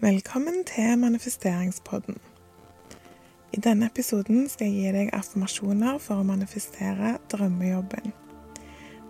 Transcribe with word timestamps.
Velkommen 0.00 0.64
til 0.64 0.98
manifesteringspodden. 0.98 2.16
I 3.52 3.60
denne 3.60 3.86
episoden 3.86 4.48
skal 4.48 4.68
jeg 4.68 4.76
gi 4.76 4.92
deg 4.94 5.10
affirmasjoner 5.10 5.98
for 5.98 6.22
å 6.22 6.26
manifestere 6.28 7.16
drømmejobben. 7.32 8.12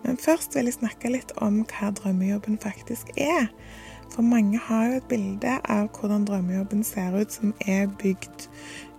Men 0.01 0.17
først 0.17 0.57
vil 0.57 0.65
jeg 0.65 0.79
snakke 0.79 1.13
litt 1.13 1.35
om 1.45 1.61
hva 1.69 1.91
drømmejobben 1.93 2.57
faktisk 2.65 3.13
er. 3.21 3.51
For 4.09 4.25
mange 4.25 4.57
har 4.57 4.87
jo 4.87 4.97
et 4.97 5.07
bilde 5.13 5.59
av 5.61 5.93
hvordan 5.93 6.25
drømmejobben 6.25 6.81
ser 6.83 7.21
ut, 7.21 7.37
som 7.37 7.53
er 7.69 7.85
bygd 8.01 8.49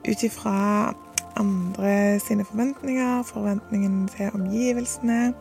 ut 0.06 0.26
ifra 0.30 0.94
andre 1.42 2.20
sine 2.22 2.46
forventninger, 2.46 3.22
forventningen 3.34 4.04
til 4.14 4.30
omgivelsene, 4.38 5.32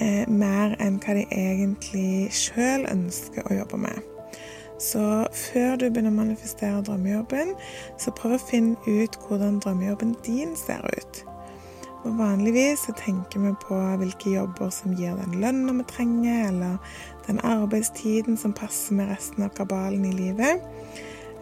eh, 0.00 0.24
mer 0.28 0.78
enn 0.80 0.96
hva 0.96 1.20
de 1.20 1.28
egentlig 1.28 2.32
sjøl 2.32 2.88
ønsker 2.88 3.44
å 3.44 3.66
jobbe 3.66 3.84
med. 3.90 4.14
Så 4.78 5.26
før 5.34 5.76
du 5.76 5.88
begynner 5.88 6.12
å 6.14 6.20
manifestere 6.20 6.84
drømmejobben, 6.86 7.56
så 7.98 8.14
prøv 8.14 8.36
å 8.36 8.44
finne 8.44 8.76
ut 8.86 9.18
hvordan 9.26 9.58
drømmejobben 9.64 10.14
din 10.26 10.54
ser 10.58 10.84
ut. 10.86 11.24
Og 12.06 12.14
Vanligvis 12.18 12.84
så 12.86 12.94
tenker 12.96 13.42
vi 13.42 13.52
på 13.64 13.76
hvilke 13.98 14.36
jobber 14.36 14.70
som 14.70 14.94
gir 14.94 15.18
den 15.18 15.40
lønna 15.42 15.74
vi 15.80 15.86
trenger, 15.90 16.44
eller 16.52 16.76
den 17.26 17.40
arbeidstiden 17.42 18.38
som 18.38 18.54
passer 18.54 18.94
med 18.94 19.10
resten 19.10 19.42
av 19.44 19.50
kabalen 19.58 20.06
i 20.06 20.14
livet. 20.14 20.62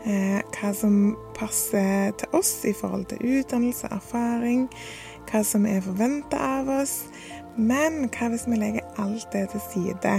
Eh, 0.07 0.41
hva 0.57 0.71
som 0.75 1.17
passer 1.37 2.15
til 2.17 2.39
oss 2.39 2.61
i 2.65 2.73
forhold 2.73 3.05
til 3.11 3.41
utdannelse, 3.41 3.91
erfaring, 3.93 4.69
hva 5.29 5.43
som 5.45 5.67
er 5.69 5.85
forventa 5.85 6.41
av 6.61 6.73
oss. 6.81 7.03
Men 7.57 8.07
hva 8.15 8.31
hvis 8.33 8.49
vi 8.49 8.57
legger 8.61 8.89
alt 9.03 9.29
det 9.33 9.49
til 9.53 9.65
side? 9.69 10.17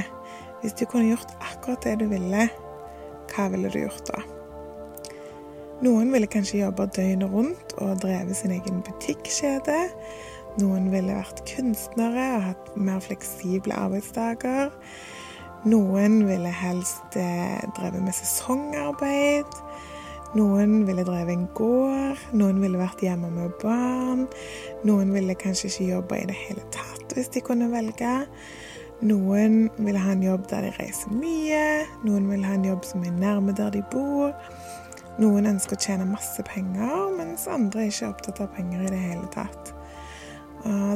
Hvis 0.61 0.77
du 0.77 0.85
kunne 0.85 1.09
gjort 1.09 1.33
akkurat 1.41 1.83
det 1.85 1.99
du 2.01 2.07
ville, 2.11 2.49
hva 3.33 3.47
ville 3.53 3.71
du 3.73 3.79
gjort 3.83 4.09
da? 4.09 4.23
Noen 5.85 6.09
ville 6.09 6.29
kanskje 6.29 6.63
jobba 6.63 6.87
døgnet 6.89 7.29
rundt 7.29 7.75
og 7.77 7.99
drevet 8.01 8.37
sin 8.39 8.55
egen 8.55 8.81
butikkjede. 8.85 9.77
Noen 10.57 10.87
ville 10.89 11.13
vært 11.13 11.43
kunstnere 11.45 12.25
og 12.39 12.47
hatt 12.47 12.71
mer 12.81 13.03
fleksible 13.05 13.77
arbeidsdager. 13.77 14.71
Noen 15.69 16.23
ville 16.25 16.49
helst 16.53 17.17
eh, 17.19 17.61
drevet 17.77 18.01
med 18.01 18.15
sesongarbeid. 18.17 19.59
Noen 20.37 20.81
ville 20.87 21.05
drevet 21.05 21.35
en 21.35 21.45
gård. 21.57 22.25
Noen 22.33 22.61
ville 22.63 22.81
vært 22.81 23.03
hjemme 23.05 23.29
med 23.33 23.53
barn. 23.61 24.25
Noen 24.87 25.13
ville 25.13 25.37
kanskje 25.37 25.69
ikke 25.69 25.91
jobba 25.91 26.19
i 26.23 26.29
det 26.31 26.39
hele 26.41 26.65
tatt 26.73 27.13
hvis 27.13 27.29
de 27.33 27.45
kunne 27.45 27.69
velge. 27.69 28.15
Noen 29.05 29.67
vil 29.77 29.97
ha 30.01 30.11
en 30.11 30.23
jobb 30.25 30.47
der 30.49 30.65
de 30.65 30.71
reiser 30.79 31.13
mye. 31.13 31.85
Noen 32.01 32.31
vil 32.31 32.45
ha 32.47 32.55
en 32.57 32.65
jobb 32.65 32.85
som 32.87 33.03
er 33.05 33.13
nærme 33.13 33.53
der 33.53 33.69
de 33.75 33.83
bor. 33.91 34.33
Noen 35.21 35.45
ønsker 35.49 35.77
å 35.77 35.81
tjene 35.81 36.07
masse 36.09 36.41
penger, 36.45 37.11
mens 37.17 37.45
andre 37.49 37.83
er 37.83 37.91
ikke 37.91 38.09
opptatt 38.09 38.41
av 38.41 38.49
penger 38.57 38.87
i 38.87 38.91
det 38.93 39.01
hele 39.01 39.29
tatt. 39.33 39.73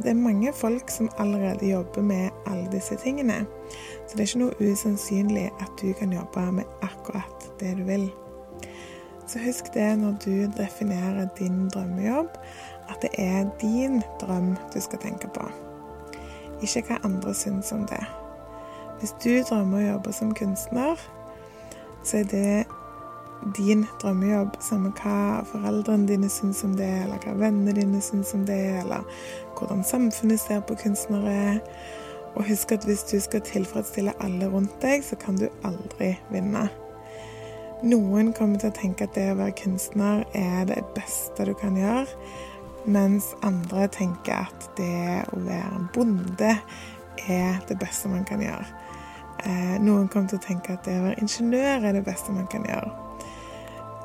Det 0.01 0.09
er 0.09 0.17
mange 0.17 0.49
folk 0.53 0.89
som 0.89 1.11
allerede 1.21 1.69
jobber 1.69 2.01
med 2.01 2.43
alle 2.49 2.65
disse 2.73 2.97
tingene. 3.01 3.43
Så 4.09 4.17
det 4.17 4.25
er 4.25 4.27
ikke 4.31 4.43
noe 4.43 4.71
usannsynlig 4.73 5.47
at 5.61 5.71
du 5.81 5.93
kan 5.97 6.13
jobbe 6.13 6.49
med 6.57 6.77
akkurat 6.81 7.49
det 7.61 7.77
du 7.77 7.85
vil. 7.85 8.09
Så 9.29 9.39
husk 9.45 9.69
det 9.77 9.91
når 10.01 10.17
du 10.25 10.35
definerer 10.57 11.29
din 11.37 11.67
drømmejobb, 11.69 12.33
at 12.89 13.05
det 13.05 13.13
er 13.21 13.45
din 13.61 14.01
drøm 14.21 14.55
du 14.73 14.81
skal 14.81 15.05
tenke 15.05 15.29
på 15.37 15.45
ikke 16.61 16.83
hva 16.87 16.99
andre 17.07 17.33
syns 17.37 17.71
om 17.75 17.85
det. 17.89 18.03
Hvis 18.99 19.15
du 19.23 19.31
drømmer 19.49 19.81
å 19.81 19.87
jobbe 19.93 20.13
som 20.13 20.33
kunstner, 20.37 20.99
så 22.05 22.21
er 22.21 22.27
det 22.29 22.65
din 23.57 23.87
drømmejobb, 24.01 24.59
samme 24.61 24.91
hva 25.01 25.41
foreldrene 25.49 26.05
dine 26.09 26.29
syns 26.29 26.61
om 26.65 26.75
det, 26.77 26.89
eller 27.05 27.21
hva 27.23 27.33
vennene 27.39 27.73
dine 27.77 28.01
syns 28.05 28.35
om 28.37 28.45
det, 28.45 28.59
eller 28.83 29.01
hvordan 29.57 29.81
samfunnet 29.85 30.39
ser 30.39 30.61
på 30.65 30.77
kunstnere. 30.83 31.57
Og 32.35 32.45
husk 32.47 32.71
at 32.71 32.85
hvis 32.85 33.03
du 33.09 33.17
skal 33.19 33.41
tilfredsstille 33.45 34.13
alle 34.23 34.47
rundt 34.53 34.77
deg, 34.83 35.03
så 35.03 35.17
kan 35.19 35.41
du 35.41 35.49
aldri 35.67 36.13
vinne. 36.31 36.69
Noen 37.81 38.29
kommer 38.37 38.61
til 38.61 38.69
å 38.69 38.77
tenke 38.77 39.07
at 39.07 39.17
det 39.17 39.31
å 39.31 39.39
være 39.39 39.57
kunstner 39.57 40.21
er 40.37 40.67
det 40.69 40.83
beste 40.93 41.49
du 41.49 41.55
kan 41.57 41.73
gjøre. 41.79 42.05
Mens 42.85 43.35
andre 43.45 43.85
tenker 43.93 44.47
at 44.47 44.69
det 44.77 45.21
å 45.29 45.41
være 45.45 45.83
bonde 45.93 46.55
er 47.29 47.59
det 47.69 47.77
beste 47.79 48.09
man 48.09 48.25
kan 48.25 48.41
gjøre. 48.41 48.65
Eh, 49.45 49.77
noen 49.81 50.07
kommer 50.09 50.29
til 50.29 50.39
å 50.39 50.43
tenke 50.43 50.73
at 50.73 50.85
det 50.85 50.97
å 50.97 51.05
være 51.05 51.21
ingeniør 51.21 51.87
er 51.89 51.97
det 51.97 52.05
beste 52.05 52.33
man 52.33 52.49
kan 52.49 52.65
gjøre. 52.65 52.91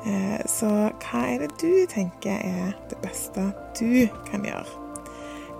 Eh, 0.07 0.43
så 0.49 0.69
hva 1.01 1.23
er 1.25 1.45
det 1.45 1.55
du 1.61 1.85
tenker 1.89 2.37
er 2.37 2.75
det 2.89 2.99
beste 3.01 3.49
du 3.79 4.07
kan 4.29 4.45
gjøre? 4.45 4.85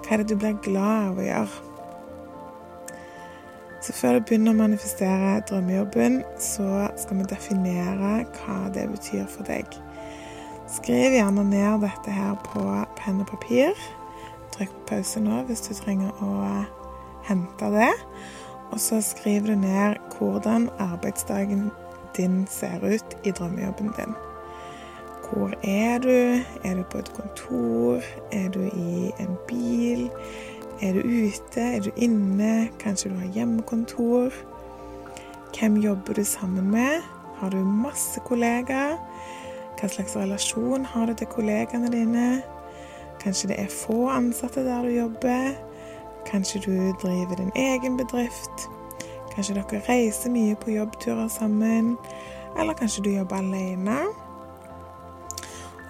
Hva 0.05 0.13
er 0.13 0.21
det 0.21 0.29
du 0.29 0.37
blir 0.37 0.61
glad 0.65 1.11
av 1.11 1.21
å 1.21 1.25
gjøre? 1.25 1.63
Så 3.81 3.93
før 3.93 4.17
du 4.17 4.25
begynner 4.27 4.53
å 4.53 4.61
manifestere 4.61 5.41
drømmejobben, 5.49 6.21
så 6.41 6.87
skal 6.99 7.21
vi 7.21 7.27
definere 7.29 8.13
hva 8.39 8.57
det 8.73 8.87
betyr 8.91 9.27
for 9.31 9.47
deg. 9.47 9.77
Skriv 10.67 11.13
gjerne 11.15 11.43
ned 11.47 11.79
dette 11.85 12.11
her 12.11 12.33
på 12.43 12.61
penn 12.99 13.21
og 13.23 13.29
papir. 13.29 13.77
Trykk 14.51 14.73
på 14.73 14.87
pause 14.89 15.21
nå 15.23 15.45
hvis 15.47 15.63
du 15.63 15.71
trenger 15.77 16.11
å 16.19 16.31
hente 17.29 17.69
det. 17.71 17.93
Og 18.73 18.81
så 18.83 18.99
skriver 18.99 19.53
du 19.53 19.61
ned 19.61 19.95
hvordan 20.17 20.67
arbeidsdagen 20.83 21.69
din 22.17 22.41
ser 22.51 22.83
ut 22.83 23.15
i 23.23 23.31
drømmejobben 23.31 23.93
din. 23.95 24.17
Hvor 25.27 25.55
er 25.63 26.03
du? 26.03 26.43
Er 26.63 26.75
du 26.75 26.83
på 26.91 26.99
et 26.99 27.13
kontor? 27.15 28.03
Er 28.35 28.51
du 28.51 28.61
i 28.67 29.11
en 29.23 29.39
bil? 29.47 30.09
Er 30.83 30.99
du 30.99 31.01
ute? 31.07 31.63
Er 31.63 31.79
du 31.79 31.91
inne? 31.95 32.69
Kanskje 32.79 33.13
du 33.13 33.19
har 33.23 33.31
hjemmekontor? 33.39 34.35
Hvem 35.55 35.79
jobber 35.79 36.13
du 36.13 36.23
sammen 36.23 36.71
med? 36.71 37.07
Har 37.39 37.49
du 37.55 37.63
masse 37.63 38.19
kollegaer? 38.27 38.99
Hva 39.77 39.87
slags 39.93 40.15
relasjon 40.17 40.85
har 40.85 41.05
du 41.05 41.13
til 41.13 41.27
kollegaene 41.29 41.91
dine? 41.93 42.41
Kanskje 43.21 43.51
det 43.51 43.57
er 43.61 43.67
få 43.69 44.07
ansatte 44.09 44.63
der 44.65 44.81
du 44.81 44.89
jobber? 44.89 45.51
Kanskje 46.25 46.61
du 46.65 46.71
driver 47.01 47.35
din 47.37 47.51
egen 47.55 47.97
bedrift? 47.97 48.65
Kanskje 49.35 49.53
dere 49.59 49.81
reiser 49.89 50.33
mye 50.33 50.55
på 50.57 50.73
jobbturer 50.73 51.27
sammen? 51.27 51.93
Eller 52.59 52.73
kanskje 52.73 53.03
du 53.03 53.09
jobber 53.09 53.37
alene? 53.37 53.99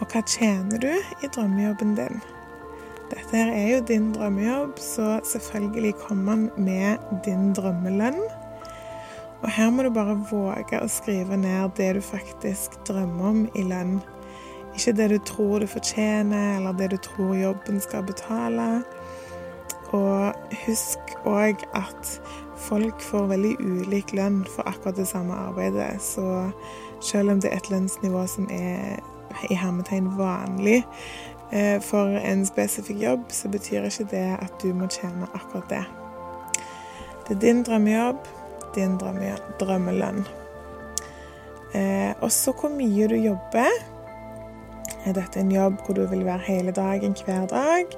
Og 0.01 0.11
hva 0.11 0.21
tjener 0.27 0.83
du 0.83 0.91
i 1.23 1.29
drømmejobben 1.31 1.95
din? 1.95 2.19
Dette 3.07 3.39
er 3.39 3.69
jo 3.71 3.79
din 3.87 4.11
drømmejobb, 4.11 4.75
så 4.83 5.19
selvfølgelig 5.23 5.93
kommer 5.95 6.35
man 6.35 6.49
med 6.57 6.97
din 7.25 7.53
drømmelønn. 7.53 8.19
Og 9.41 9.49
her 9.53 9.69
må 9.69 9.83
du 9.85 9.91
bare 9.93 10.17
våge 10.31 10.79
å 10.81 10.89
skrive 10.89 11.37
ned 11.37 11.75
det 11.77 11.91
du 11.97 12.01
faktisk 12.01 12.79
drømmer 12.87 13.29
om 13.29 13.43
i 13.55 13.65
lønn. 13.67 13.99
Ikke 14.77 14.93
det 14.97 15.09
du 15.11 15.17
tror 15.25 15.61
du 15.61 15.67
fortjener, 15.69 16.57
eller 16.57 16.73
det 16.77 16.91
du 16.91 16.97
tror 17.01 17.35
jobben 17.37 17.81
skal 17.81 18.05
betale. 18.05 18.67
Og 19.93 20.33
husk 20.65 21.13
òg 21.25 21.61
at 21.77 22.17
folk 22.57 23.01
får 23.01 23.29
veldig 23.31 23.53
ulik 23.61 24.13
lønn 24.17 24.41
for 24.55 24.67
akkurat 24.69 24.97
det 24.97 25.07
samme 25.07 25.37
arbeidet. 25.37 26.01
Så 26.01 26.49
selv 27.01 27.31
om 27.31 27.41
det 27.41 27.51
er 27.51 27.61
et 27.61 27.69
lønnsnivå 27.71 28.25
som 28.27 28.49
er 28.51 28.97
i 29.49 29.57
hermetegn 29.57 30.09
vanlig 30.17 30.81
eh, 31.51 31.77
for 31.83 32.17
en 32.17 32.45
spesifikk 32.45 33.01
jobb, 33.03 33.29
så 33.29 33.49
betyr 33.53 33.85
ikke 33.85 34.09
det 34.11 34.25
at 34.39 34.57
du 34.63 34.73
må 34.73 34.89
tjene 34.89 35.29
akkurat 35.33 35.69
det. 35.69 35.85
Det 37.27 37.35
er 37.35 37.41
din 37.43 37.63
drømmejobb 37.63 38.36
din 38.77 38.97
drømmelønn. 39.59 40.23
Eh, 41.75 42.13
også 42.21 42.53
hvor 42.55 42.71
mye 42.71 43.07
du 43.09 43.15
jobber. 43.15 43.71
Er 45.05 45.15
dette 45.15 45.39
en 45.39 45.51
jobb 45.51 45.81
hvor 45.85 45.95
du 45.95 46.05
vil 46.07 46.25
være 46.25 46.45
hele 46.47 46.71
dagen 46.71 47.15
hver 47.25 47.45
dag? 47.47 47.91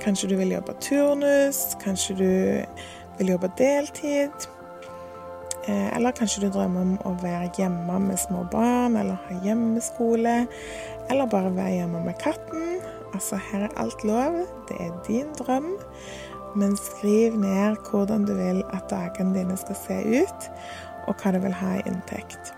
Kanskje 0.00 0.30
du 0.30 0.36
vil 0.36 0.54
jobbe 0.56 0.74
turnus? 0.80 1.76
Kanskje 1.84 2.16
du 2.16 2.30
vil 3.18 3.34
jobbe 3.34 3.50
deltid? 3.58 4.48
Eh, 5.68 5.96
eller 5.96 6.16
kanskje 6.16 6.46
du 6.46 6.48
drømmer 6.52 6.80
om 6.80 6.94
å 7.04 7.14
være 7.22 7.50
hjemme 7.58 7.98
med 8.00 8.18
små 8.18 8.46
barn, 8.52 8.96
eller 8.96 9.20
ha 9.28 9.36
hjemmeskole? 9.44 10.46
Eller 11.10 11.28
bare 11.28 11.52
være 11.56 11.76
hjemme 11.82 12.04
med 12.04 12.18
katten? 12.22 12.80
Altså, 13.14 13.36
her 13.50 13.66
er 13.66 13.76
alt 13.76 14.04
lov. 14.04 14.40
Det 14.68 14.80
er 14.80 14.96
din 15.08 15.32
drøm 15.38 15.74
men 16.54 16.76
skriv 16.76 17.36
ned 17.38 17.76
hvordan 17.90 18.24
du 18.26 18.34
vil 18.34 18.62
at 18.72 18.88
dagene 18.90 19.34
dine 19.38 19.56
skal 19.60 19.78
se 19.78 19.98
ut, 20.22 20.48
og 21.08 21.14
hva 21.20 21.34
du 21.34 21.40
vil 21.42 21.54
ha 21.60 21.76
i 21.78 21.84
inntekt. 21.88 22.54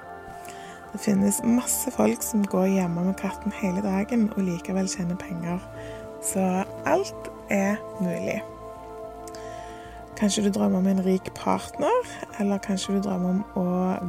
Det 0.93 1.01
finnes 1.01 1.41
masse 1.45 1.91
folk 1.91 2.23
som 2.23 2.45
går 2.45 2.67
hjemme 2.75 3.05
med 3.07 3.17
katten 3.21 3.53
hele 3.63 3.81
dagen 3.85 4.27
og 4.37 4.43
likevel 4.45 4.89
tjener 4.89 5.17
penger. 5.17 5.63
Så 6.23 6.65
alt 6.85 7.31
er 7.51 7.81
mulig. 8.01 8.43
Kanskje 10.21 10.45
du 10.45 10.51
drømmer 10.53 10.79
om 10.79 10.87
en 10.87 11.05
rik 11.07 11.33
partner, 11.35 12.13
eller 12.39 12.61
kanskje 12.63 12.95
du 12.95 13.01
drømmer 13.09 13.31
om 13.31 13.41
å 13.57 13.65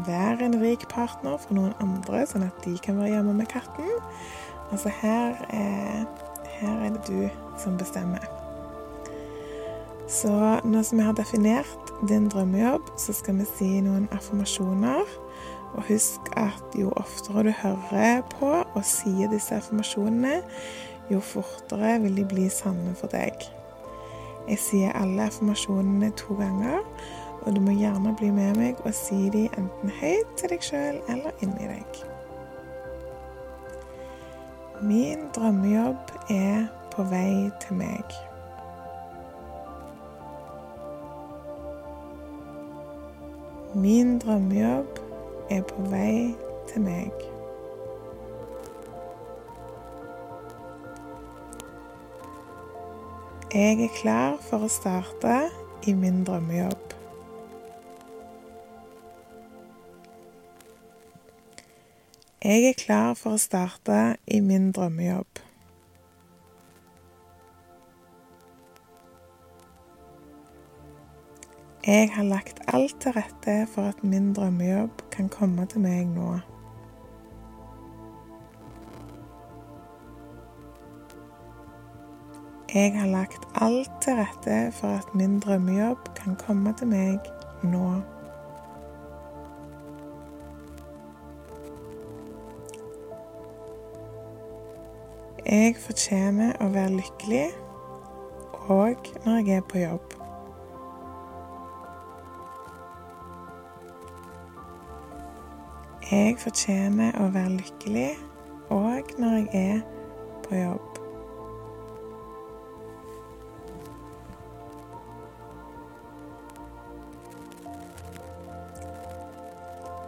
være 0.06 0.44
en 0.46 0.60
rik 0.62 0.84
partner 0.92 1.40
for 1.40 1.56
noen 1.56 1.74
andre, 1.82 2.26
sånn 2.28 2.46
at 2.50 2.60
de 2.68 2.76
kan 2.84 3.00
være 3.00 3.16
hjemme 3.16 3.40
med 3.40 3.50
katten. 3.56 3.90
Altså 4.70 4.92
her 5.00 5.40
er, 5.56 6.06
her 6.60 6.86
er 6.86 6.96
det 6.98 7.08
du 7.08 7.30
som 7.64 7.80
bestemmer. 7.80 8.43
Så 10.08 10.60
nå 10.64 10.84
som 10.84 11.00
vi 11.00 11.06
har 11.08 11.16
definert 11.18 11.94
din 12.10 12.28
drømmejobb, 12.30 12.94
så 12.98 13.14
skal 13.16 13.38
vi 13.40 13.48
si 13.48 13.70
noen 13.82 14.10
affirmasjoner. 14.12 15.08
Og 15.74 15.88
husk 15.88 16.28
at 16.38 16.76
jo 16.78 16.92
oftere 17.00 17.48
du 17.48 17.52
hører 17.64 18.22
på 18.36 18.52
og 18.62 18.84
sier 18.86 19.32
disse 19.32 19.56
affirmasjonene, 19.58 20.42
jo 21.12 21.20
fortere 21.20 21.98
vil 22.04 22.18
de 22.20 22.26
bli 22.30 22.50
sanne 22.52 22.94
for 23.00 23.12
deg. 23.12 23.48
Jeg 24.48 24.60
sier 24.60 24.96
alle 25.00 25.26
affirmasjonene 25.26 26.12
to 26.20 26.36
ganger, 26.36 26.84
og 27.44 27.56
du 27.56 27.62
må 27.64 27.74
gjerne 27.76 28.14
bli 28.20 28.30
med 28.32 28.60
meg 28.60 28.84
og 28.84 28.94
si 28.96 29.30
de 29.34 29.48
enten 29.58 29.92
høyt 30.02 30.36
til 30.40 30.54
deg 30.54 30.64
sjøl 30.64 31.00
eller 31.12 31.44
inni 31.44 31.72
deg. 31.72 32.04
Min 34.84 35.28
drømmejobb 35.36 36.14
er 36.32 36.68
på 36.92 37.08
vei 37.08 37.50
til 37.64 37.80
meg. 37.80 38.16
Min 43.76 44.20
drømmejobb 44.20 45.00
er 45.50 45.62
på 45.66 45.82
vei 45.90 46.36
til 46.70 46.82
meg. 46.86 47.24
Jeg 53.54 53.80
er 53.82 53.96
klar 53.98 54.38
for 54.46 54.68
å 54.68 54.70
starte 54.70 55.40
i 55.90 55.96
min 55.98 56.22
drømmejobb. 56.28 56.94
Jeg 62.46 62.70
er 62.70 62.78
klar 62.78 63.18
for 63.18 63.40
å 63.40 63.42
starte 63.42 64.04
i 64.30 64.44
min 64.46 64.70
drømmejobb. 64.76 65.42
Jeg 71.88 72.12
har 72.14 72.24
lagt 72.24 72.60
alt 72.68 72.96
til 73.02 73.12
rette 73.12 73.68
for 73.68 73.82
at 73.82 74.04
min 74.04 74.34
drømmejobb 74.34 75.02
kan 75.12 75.28
komme 75.30 75.66
til 75.66 75.82
meg 75.84 76.06
nå. 76.08 76.38
Jeg 82.74 82.94
har 83.00 83.12
lagt 83.12 83.44
alt 83.60 83.92
til 84.02 84.16
rette 84.16 84.62
for 84.80 84.88
at 84.88 85.12
min 85.16 85.40
drømmejobb 85.44 86.08
kan 86.16 86.40
komme 86.46 86.74
til 86.80 86.88
meg 86.88 87.20
nå. 87.68 88.00
Jeg 95.44 95.76
fortjener 95.84 96.56
å 96.64 96.72
være 96.72 96.96
lykkelig 96.96 97.46
òg 98.72 99.16
når 99.28 99.42
jeg 99.44 99.58
er 99.60 99.68
på 99.68 99.84
jobb. 99.84 100.23
Jeg 106.12 106.36
fortjener 106.38 107.16
å 107.16 107.30
være 107.32 107.54
lykkelig 107.56 108.10
òg 108.76 109.14
når 109.22 109.38
jeg 109.38 109.48
er 109.56 109.80
på 110.44 110.58
jobb. 110.58 111.00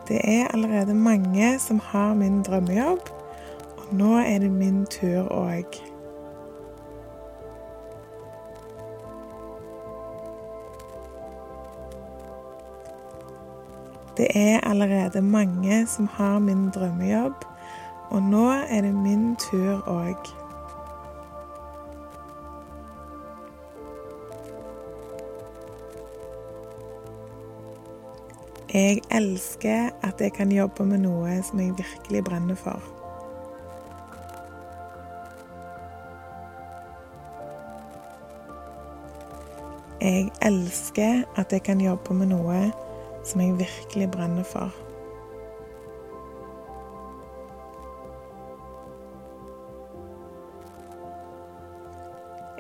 Det 0.08 0.20
er 0.24 0.52
allerede 0.54 0.94
mange 0.94 1.60
som 1.64 1.80
har 1.80 2.14
min 2.14 2.44
drømmejobb, 2.44 3.10
og 3.78 3.94
nå 3.96 4.18
er 4.20 4.40
det 4.44 4.52
min 4.52 4.84
tur 4.92 5.32
òg. 5.32 5.80
Det 14.18 14.28
er 14.36 14.60
allerede 14.64 15.22
mange 15.22 15.88
som 15.88 16.08
har 16.08 16.40
min 16.40 16.70
drømmejobb, 16.70 17.46
og 18.10 18.22
nå 18.24 18.50
er 18.50 18.82
det 18.82 18.94
min 18.96 19.36
tur 19.36 19.84
òg. 19.88 20.30
Jeg 28.74 29.02
elsker 29.12 29.90
at 30.04 30.22
jeg 30.22 30.34
kan 30.34 30.52
jobbe 30.52 30.86
med 30.86 30.98
noe 30.98 31.36
som 31.44 31.60
jeg 31.60 31.76
virkelig 31.78 32.24
brenner 32.24 32.56
for. 32.56 32.82
Jeg 40.02 40.32
elsker 40.42 41.24
at 41.36 41.52
jeg 41.52 41.64
kan 41.64 41.82
jobbe 41.82 42.14
med 42.14 42.28
noe 42.34 42.85
som 43.26 43.42
jeg 43.42 43.58
virkelig 43.60 44.12
brenner 44.12 44.44
for. 44.44 44.72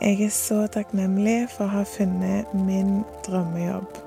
Jeg 0.01 0.21
er 0.21 0.29
så 0.29 0.67
takknemlig 0.67 1.47
for 1.49 1.65
å 1.65 1.79
ha 1.79 1.85
funnet 1.87 2.51
min 2.53 2.99
drømmejobb. 3.25 3.97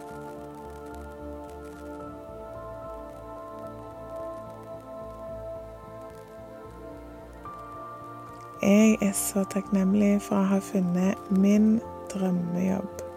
Jeg 8.62 8.98
er 9.02 9.12
så 9.16 9.42
takknemlig 9.50 10.20
for 10.22 10.38
å 10.38 10.48
ha 10.52 10.62
funnet 10.62 11.30
min 11.34 11.78
drømmejobb. 12.12 13.07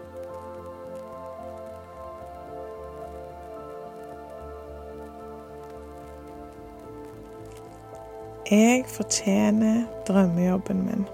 Jeg 8.52 8.84
fortjener 8.88 9.84
drømmejobben 10.08 10.76
min. 10.76 11.06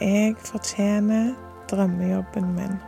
Jeg 0.00 0.34
fortjener 0.38 1.34
drømmejobben 1.70 2.54
min. 2.54 2.78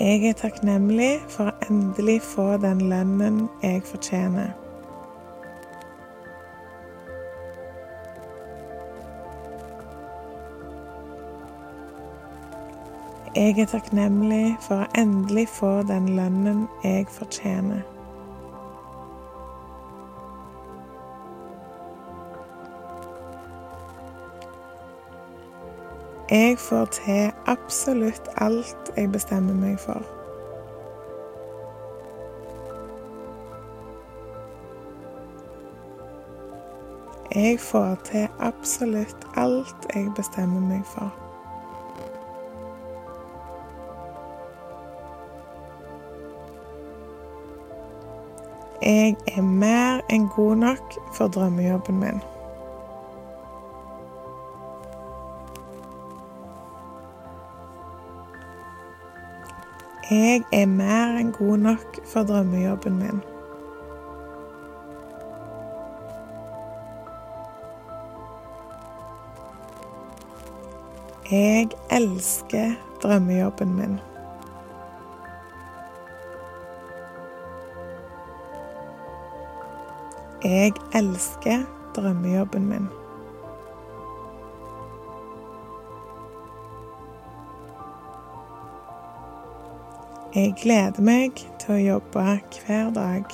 Jeg 0.00 0.28
er 0.28 0.32
takknemlig 0.32 1.20
for 1.28 1.52
å 1.52 1.56
endelig 1.68 2.22
få 2.22 2.54
den 2.56 2.86
lønnen 2.88 3.48
jeg 3.62 3.84
fortjener. 3.84 4.63
Jeg 13.36 13.58
er 13.58 13.66
takknemlig 13.66 14.56
for 14.62 14.84
å 14.84 14.90
endelig 14.94 15.48
få 15.50 15.68
den 15.88 16.04
lønnen 16.14 16.68
jeg 16.84 17.08
fortjener. 17.10 17.80
Jeg 26.30 26.60
får 26.62 26.86
til 27.00 27.32
absolutt 27.50 28.30
alt 28.36 28.92
jeg 28.94 29.10
bestemmer 29.12 29.58
meg 29.58 29.82
for. 29.82 30.06
Jeg 37.34 37.58
får 37.58 37.98
til 38.12 38.28
absolutt 38.38 39.28
alt 39.34 39.90
jeg 39.94 40.14
bestemmer 40.14 40.62
meg 40.70 40.86
for. 40.86 41.23
Jeg 48.84 49.16
er 49.36 49.42
mer 49.42 50.00
enn 50.12 50.26
god 50.28 50.56
nok 50.56 50.94
for 51.16 51.28
drømmejobben 51.28 52.00
min. 52.00 52.18
Jeg 60.10 60.42
er 60.52 60.66
mer 60.66 61.16
enn 61.16 61.32
god 61.32 61.56
nok 61.56 61.96
for 62.04 62.28
drømmejobben 62.28 62.98
min. 62.98 63.22
Jeg 71.30 71.68
elsker 71.90 72.74
drømmejobben 73.02 73.76
min. 73.76 73.96
Jeg 80.44 80.72
elsker 80.94 81.62
drømmejobben 81.96 82.66
min. 82.68 82.88
Jeg 90.34 90.54
gleder 90.62 91.00
meg 91.00 91.40
til 91.62 91.74
å 91.74 91.78
jobbe 91.78 92.26
hver 92.66 92.92
dag. 92.92 93.24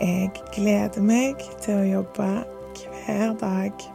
Jeg 0.00 0.30
gleder 0.58 1.10
meg 1.14 1.50
til 1.62 1.78
å 1.78 1.90
jobbe 1.94 2.30
hver 2.82 3.36
dag. 3.38 3.92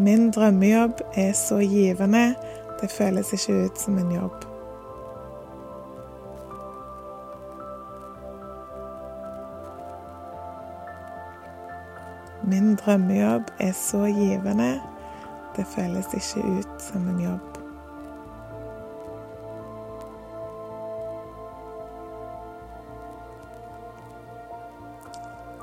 Min 0.00 0.30
drømmejobb 0.30 1.00
er 1.14 1.32
så 1.32 1.58
givende. 1.58 2.34
Det 2.80 2.90
føles 2.90 3.32
ikke 3.32 3.64
ut 3.64 3.78
som 3.78 3.98
en 3.98 4.12
jobb. 4.12 4.44
Min 12.42 12.74
drømmejobb 12.76 13.42
er 13.58 13.72
så 13.72 14.04
givende. 14.06 14.80
Det 15.56 15.66
føles 15.66 16.06
ikke 16.14 16.48
ut 16.48 16.82
som 16.82 17.08
en 17.08 17.20
jobb. 17.20 17.49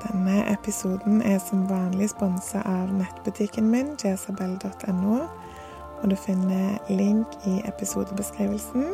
Denne 0.02 0.44
episoden 0.52 1.22
er 1.22 1.38
som 1.42 1.64
vanlig 1.70 2.10
sponsa 2.12 2.62
av 2.62 2.90
nettbutikken 2.94 3.66
min, 3.70 3.96
jesabel.no, 3.98 5.16
og 5.98 6.10
du 6.10 6.16
finner 6.16 6.78
link 6.88 7.34
i 7.50 7.58
episodebeskrivelsen. 7.66 8.92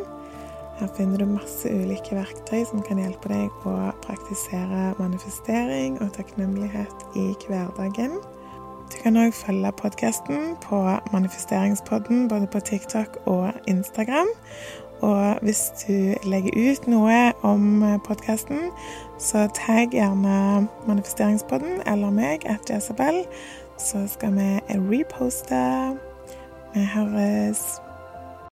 Her 0.79 0.89
finner 0.97 1.21
du 1.21 1.29
masse 1.29 1.69
ulike 1.69 2.17
verktøy 2.17 2.65
som 2.67 2.81
kan 2.83 2.99
hjelpe 2.99 3.29
deg 3.31 3.67
å 3.69 3.75
praktisere 4.03 4.95
manifestering 4.97 6.01
og 6.01 6.15
takknemlighet 6.17 7.05
i 7.15 7.29
hverdagen. 7.45 8.17
Du 8.91 8.97
kan 9.01 9.17
òg 9.17 9.31
følge 9.33 9.71
podkasten 9.79 10.57
på 10.61 10.81
Manifesteringspodden 11.13 12.27
både 12.29 12.49
på 12.49 12.59
TikTok 12.59 13.17
og 13.29 13.53
Instagram. 13.69 14.29
Og 15.01 15.35
hvis 15.41 15.71
du 15.87 16.13
legger 16.29 16.55
ut 16.55 16.87
noe 16.87 17.33
om 17.43 17.83
podkasten, 18.07 18.69
så 19.19 19.47
tagg 19.55 19.95
gjerne 19.95 20.67
Manifesteringspodden 20.87 21.83
eller 21.87 22.13
meg 22.15 22.45
at 22.49 22.69
Jezabel, 22.69 23.23
så 23.77 24.07
skal 24.07 24.35
vi 24.35 24.51
reposte. 24.69 25.65
Vi 26.73 26.85
høres. 26.95 27.84